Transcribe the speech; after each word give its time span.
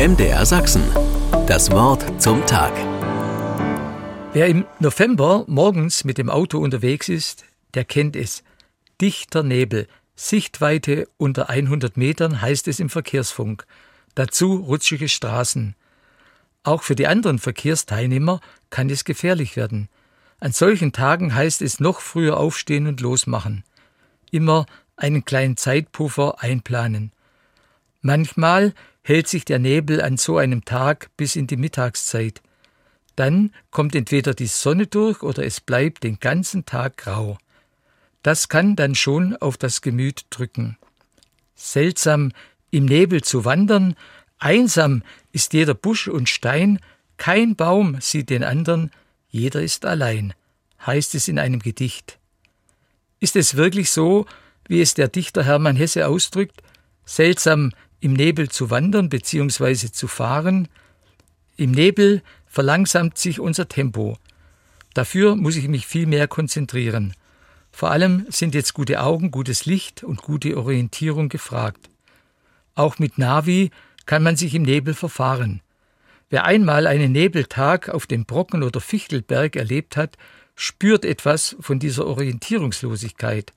MDR 0.00 0.46
Sachsen. 0.46 0.82
Das 1.46 1.70
Wort 1.72 2.22
zum 2.22 2.46
Tag. 2.46 2.72
Wer 4.32 4.46
im 4.46 4.64
November 4.78 5.44
morgens 5.46 6.04
mit 6.04 6.16
dem 6.16 6.30
Auto 6.30 6.56
unterwegs 6.56 7.10
ist, 7.10 7.44
der 7.74 7.84
kennt 7.84 8.16
es. 8.16 8.42
Dichter 8.98 9.42
Nebel, 9.42 9.88
Sichtweite 10.16 11.06
unter 11.18 11.50
100 11.50 11.98
Metern 11.98 12.40
heißt 12.40 12.66
es 12.68 12.80
im 12.80 12.88
Verkehrsfunk. 12.88 13.66
Dazu 14.14 14.64
rutschige 14.66 15.10
Straßen. 15.10 15.76
Auch 16.62 16.82
für 16.82 16.96
die 16.96 17.06
anderen 17.06 17.38
Verkehrsteilnehmer 17.38 18.40
kann 18.70 18.88
es 18.88 19.04
gefährlich 19.04 19.54
werden. 19.54 19.90
An 20.38 20.52
solchen 20.52 20.92
Tagen 20.92 21.34
heißt 21.34 21.60
es 21.60 21.78
noch 21.78 22.00
früher 22.00 22.38
aufstehen 22.38 22.86
und 22.86 23.02
losmachen. 23.02 23.64
Immer 24.30 24.64
einen 24.96 25.26
kleinen 25.26 25.58
Zeitpuffer 25.58 26.42
einplanen. 26.42 27.12
Manchmal 28.00 28.72
hält 29.02 29.28
sich 29.28 29.44
der 29.44 29.58
Nebel 29.58 30.00
an 30.00 30.16
so 30.16 30.38
einem 30.38 30.64
Tag 30.64 31.10
bis 31.16 31.36
in 31.36 31.46
die 31.46 31.56
Mittagszeit. 31.56 32.42
Dann 33.16 33.52
kommt 33.70 33.94
entweder 33.94 34.34
die 34.34 34.46
Sonne 34.46 34.86
durch 34.86 35.22
oder 35.22 35.44
es 35.44 35.60
bleibt 35.60 36.04
den 36.04 36.18
ganzen 36.20 36.64
Tag 36.64 36.96
grau. 36.98 37.38
Das 38.22 38.48
kann 38.48 38.76
dann 38.76 38.94
schon 38.94 39.36
auf 39.36 39.56
das 39.56 39.80
Gemüt 39.80 40.26
drücken. 40.30 40.76
Seltsam 41.54 42.32
im 42.70 42.84
Nebel 42.84 43.22
zu 43.22 43.44
wandern, 43.44 43.96
einsam 44.38 45.02
ist 45.32 45.52
jeder 45.52 45.74
Busch 45.74 46.08
und 46.08 46.28
Stein, 46.28 46.78
kein 47.16 47.56
Baum 47.56 48.00
sieht 48.00 48.30
den 48.30 48.44
andern, 48.44 48.90
jeder 49.28 49.62
ist 49.62 49.84
allein, 49.84 50.32
heißt 50.86 51.14
es 51.14 51.28
in 51.28 51.38
einem 51.38 51.60
Gedicht. 51.60 52.18
Ist 53.18 53.36
es 53.36 53.56
wirklich 53.56 53.90
so, 53.90 54.26
wie 54.66 54.80
es 54.80 54.94
der 54.94 55.08
Dichter 55.08 55.44
Hermann 55.44 55.76
Hesse 55.76 56.06
ausdrückt, 56.06 56.62
seltsam 57.04 57.72
im 58.00 58.14
Nebel 58.14 58.48
zu 58.48 58.70
wandern 58.70 59.08
bzw. 59.08 59.92
zu 59.92 60.08
fahren? 60.08 60.68
Im 61.56 61.70
Nebel 61.70 62.22
verlangsamt 62.46 63.18
sich 63.18 63.40
unser 63.40 63.68
Tempo. 63.68 64.16
Dafür 64.94 65.36
muss 65.36 65.56
ich 65.56 65.68
mich 65.68 65.86
viel 65.86 66.06
mehr 66.06 66.26
konzentrieren. 66.26 67.14
Vor 67.70 67.90
allem 67.90 68.26
sind 68.28 68.54
jetzt 68.54 68.74
gute 68.74 69.00
Augen, 69.00 69.30
gutes 69.30 69.64
Licht 69.66 70.02
und 70.02 70.22
gute 70.22 70.56
Orientierung 70.56 71.28
gefragt. 71.28 71.88
Auch 72.74 72.98
mit 72.98 73.18
Navi 73.18 73.70
kann 74.06 74.22
man 74.22 74.36
sich 74.36 74.54
im 74.54 74.62
Nebel 74.62 74.94
verfahren. 74.94 75.60
Wer 76.30 76.44
einmal 76.44 76.86
einen 76.86 77.12
Nebeltag 77.12 77.88
auf 77.88 78.06
dem 78.06 78.24
Brocken 78.24 78.62
oder 78.62 78.80
Fichtelberg 78.80 79.56
erlebt 79.56 79.96
hat, 79.96 80.16
spürt 80.54 81.04
etwas 81.04 81.56
von 81.60 81.78
dieser 81.78 82.06
Orientierungslosigkeit. 82.06 83.52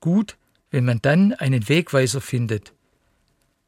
Gut, 0.00 0.36
wenn 0.70 0.84
man 0.84 1.00
dann 1.02 1.32
einen 1.32 1.68
Wegweiser 1.68 2.20
findet. 2.20 2.72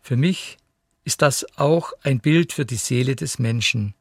Für 0.02 0.16
mich 0.16 0.58
ist 1.04 1.22
das 1.22 1.46
auch 1.58 1.92
ein 2.02 2.20
Bild 2.20 2.52
für 2.52 2.64
die 2.64 2.76
Seele 2.76 3.16
des 3.16 3.38
Menschen. 3.38 3.94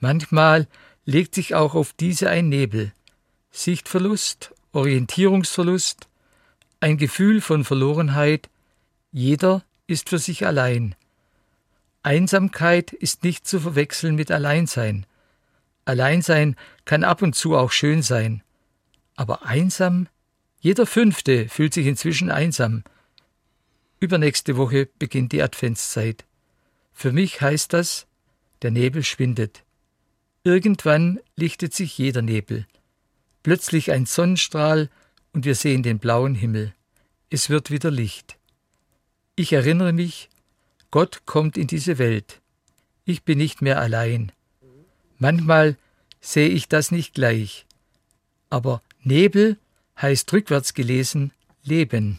Manchmal 0.00 0.66
legt 1.04 1.34
sich 1.34 1.54
auch 1.54 1.74
auf 1.74 1.92
diese 1.92 2.28
ein 2.28 2.48
Nebel. 2.48 2.92
Sichtverlust, 3.50 4.52
Orientierungsverlust, 4.72 6.08
ein 6.80 6.98
Gefühl 6.98 7.40
von 7.40 7.64
Verlorenheit, 7.64 8.50
jeder 9.12 9.64
ist 9.86 10.10
für 10.10 10.18
sich 10.18 10.46
allein. 10.46 10.94
Einsamkeit 12.02 12.92
ist 12.92 13.24
nicht 13.24 13.46
zu 13.46 13.60
verwechseln 13.60 14.14
mit 14.14 14.30
Alleinsein. 14.30 15.06
Alleinsein 15.84 16.56
kann 16.84 17.04
ab 17.04 17.22
und 17.22 17.34
zu 17.34 17.56
auch 17.56 17.72
schön 17.72 18.02
sein. 18.02 18.42
Aber 19.16 19.46
einsam 19.46 20.08
jeder 20.60 20.86
Fünfte 20.86 21.48
fühlt 21.48 21.72
sich 21.74 21.86
inzwischen 21.86 22.30
einsam. 22.30 22.82
Übernächste 23.98 24.56
Woche 24.56 24.88
beginnt 24.98 25.32
die 25.32 25.42
Adventszeit. 25.42 26.24
Für 26.92 27.12
mich 27.12 27.40
heißt 27.40 27.72
das, 27.72 28.06
der 28.62 28.70
Nebel 28.70 29.02
schwindet. 29.02 29.64
Irgendwann 30.44 31.18
lichtet 31.34 31.74
sich 31.74 31.96
jeder 31.98 32.22
Nebel. 32.22 32.66
Plötzlich 33.42 33.92
ein 33.92 34.06
Sonnenstrahl 34.06 34.90
und 35.32 35.44
wir 35.44 35.54
sehen 35.54 35.82
den 35.82 35.98
blauen 35.98 36.34
Himmel. 36.34 36.74
Es 37.30 37.50
wird 37.50 37.70
wieder 37.70 37.90
Licht. 37.90 38.36
Ich 39.34 39.52
erinnere 39.52 39.92
mich, 39.92 40.28
Gott 40.90 41.22
kommt 41.26 41.56
in 41.56 41.66
diese 41.66 41.98
Welt. 41.98 42.40
Ich 43.04 43.22
bin 43.22 43.38
nicht 43.38 43.62
mehr 43.62 43.80
allein. 43.80 44.32
Manchmal 45.18 45.76
sehe 46.20 46.48
ich 46.48 46.68
das 46.68 46.90
nicht 46.90 47.14
gleich. 47.14 47.66
Aber 48.50 48.82
Nebel 49.02 49.58
heißt 50.00 50.32
rückwärts 50.32 50.74
gelesen 50.74 51.32
Leben. 51.62 52.18